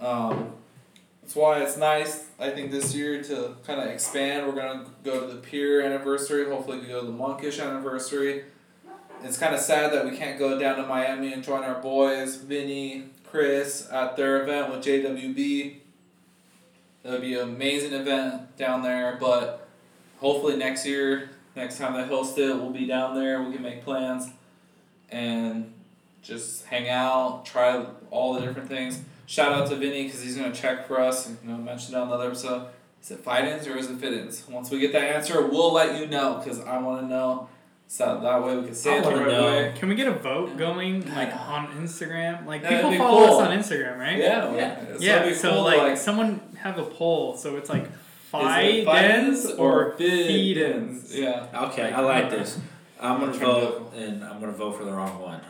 [0.00, 0.54] Um,
[1.20, 2.24] that's why it's nice.
[2.40, 4.46] I think this year to kind of expand.
[4.46, 6.46] We're gonna go to the Pier anniversary.
[6.46, 8.44] Hopefully, we go to the Monkish anniversary.
[9.22, 12.36] It's kind of sad that we can't go down to Miami and join our boys,
[12.36, 15.80] Vinny, Chris, at their event with JWB.
[17.04, 19.68] That would be an amazing event down there, but
[20.20, 23.42] hopefully next year, next time they host it, we'll be down there.
[23.42, 24.30] We can make plans
[25.10, 25.72] and
[26.22, 29.00] just hang out, try all the different things.
[29.26, 31.98] Shout out to Vinny because he's gonna check for us and you know mention it
[31.98, 32.68] on the other episode.
[33.02, 34.48] Is it fight-ins or is it fit-ins?
[34.48, 37.48] Once we get that answer, we'll let you know because I want to know.
[37.86, 39.44] So that way we can say it the right know.
[39.44, 39.74] way.
[39.76, 42.46] Can we get a vote going, like on Instagram?
[42.46, 43.36] Like That'd people follow cool.
[43.36, 44.16] us on Instagram, right?
[44.18, 44.76] Yeah, Yeah.
[44.86, 45.16] So Yeah.
[45.20, 47.36] it'd be So cool to, like, someone have a poll.
[47.36, 47.90] So it's like Is
[48.32, 51.14] it fight-ins or feed feed-ins?
[51.14, 51.46] Yeah.
[51.70, 52.58] Okay, I like this.
[53.00, 55.40] I'm gonna vote, and I'm gonna vote for the wrong one.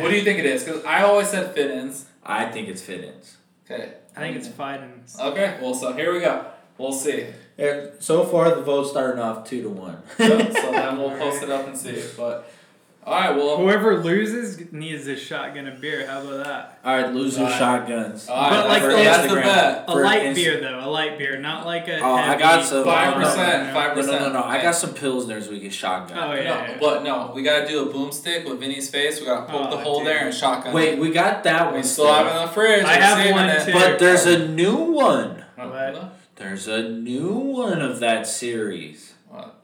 [0.00, 0.62] what do you think it is?
[0.62, 2.06] Because I always said fit-ins.
[2.22, 3.38] I think it's fit-ins.
[3.64, 3.94] Okay.
[4.16, 5.18] I think it's fight ins.
[5.18, 5.58] Okay.
[5.60, 6.44] Well, so here we go.
[6.76, 7.26] We'll see.
[7.56, 10.02] Yeah, so far, the vote's starting off two to one.
[10.16, 12.02] So, so then we'll post it up and see.
[12.16, 12.50] But
[13.08, 13.36] all right.
[13.36, 13.56] Well.
[13.58, 16.06] Whoever loses needs a shotgun of beer.
[16.06, 16.78] How about that?
[16.84, 17.58] All right, loser Alright.
[17.58, 18.28] shotguns.
[18.28, 18.50] All right.
[18.50, 19.84] But like oh, that's, the- the bet.
[19.88, 21.98] A For light inst- beer though, a light beer, not like a.
[22.00, 23.66] Oh, I got some- Five no, no, percent.
[23.68, 23.72] no.
[23.74, 24.20] Five No, percent.
[24.22, 24.44] no, no, no.
[24.44, 26.16] I got some pilsners we can shotgun.
[26.18, 26.42] Oh yeah.
[26.44, 26.76] No, yeah.
[26.80, 29.20] but no, we gotta do a boomstick with Vinny's face.
[29.20, 30.08] We gotta poke Oh, the hole dude.
[30.08, 30.72] there and shotgun.
[30.72, 31.84] Wait, we got that we one.
[31.84, 32.84] still have it in the fridge.
[32.84, 33.64] I We're have one it.
[33.66, 33.72] too.
[33.72, 35.44] But there's a new one.
[35.56, 36.14] What?
[36.36, 39.14] There's a new one of that series.
[39.28, 39.57] What?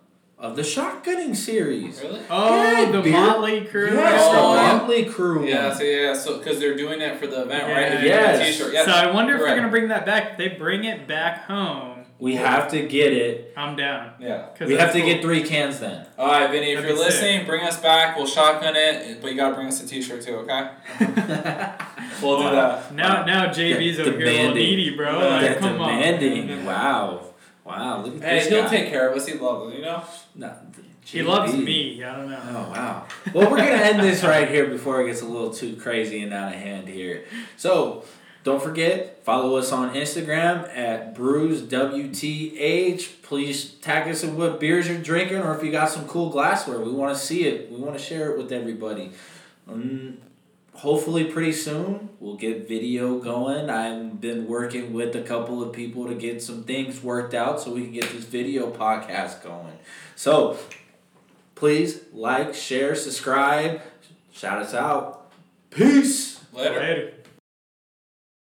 [0.45, 2.03] Of the shotgunning series.
[2.03, 2.21] Really?
[2.29, 3.13] Oh, Yeah, the beer.
[3.13, 3.95] Motley Crew.
[3.95, 4.73] Yes, Oh, the yeah.
[4.77, 5.47] Motley Crew.
[5.49, 5.69] Yeah.
[5.69, 5.77] one.
[5.79, 6.13] So yeah.
[6.15, 7.91] So because they're doing it for the event, Yeah, right?
[7.93, 8.37] They're yes.
[8.39, 8.75] doing a T-shirt.
[8.75, 8.85] Yeah.
[8.85, 9.47] So I wonder if Right.
[9.49, 10.33] they're gonna bring that back.
[10.33, 13.55] If they bring it back home, We have to get it.
[13.57, 14.11] I'm down.
[14.21, 14.43] yeah.
[14.57, 15.09] 'Cause We have to cool.
[15.09, 16.07] get three cans then.
[16.19, 16.73] All right, Vinny.
[16.73, 17.23] If That'd you're be sick.
[17.23, 18.15] listening, bring us back.
[18.17, 20.37] We'll shotgun it, but you gotta bring us a T-shirt too.
[20.47, 20.69] Okay?
[22.23, 22.95] We'll do oh, that.
[22.95, 24.55] Now, now JB's over here a little demanding.
[24.55, 25.19] needy, bro.
[25.21, 25.89] Yeah, Like, That come on.
[26.01, 26.65] demanding.
[26.65, 27.21] Wow.
[27.65, 28.03] Wow.
[28.03, 28.69] Look at Hey, this he'll guy.
[28.69, 29.27] take care of us.
[29.27, 29.77] He loves us.
[29.79, 30.05] You know.
[30.35, 30.53] No,
[31.05, 32.03] He loves me.
[32.05, 32.41] I don't know.
[32.49, 33.07] Oh wow.
[33.33, 36.33] Well, we're gonna end this right here before it gets a little too crazy and
[36.33, 37.25] out of hand here.
[37.57, 38.05] So,
[38.43, 43.23] don't forget follow us on Instagram at BrewsWTH.
[43.23, 46.79] Please tag us in what beers you're drinking, or if you got some cool glassware.
[46.81, 47.71] We want to see it.
[47.71, 49.13] We want to share it with everybody.
[49.69, 50.19] Um,
[50.75, 53.71] hopefully, pretty soon we'll get video going.
[53.71, 57.73] I've been working with a couple of people to get some things worked out so
[57.73, 59.79] we can get this video podcast going.
[60.17, 60.59] So,
[61.55, 63.81] please like, share, subscribe.
[64.33, 65.33] Shout us out.
[65.71, 66.41] Peace.
[66.53, 66.81] Later.
[66.81, 67.13] Later.